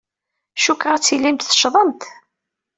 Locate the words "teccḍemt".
1.49-2.01